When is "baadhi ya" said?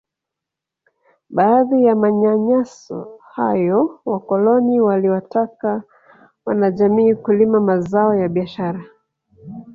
1.35-1.95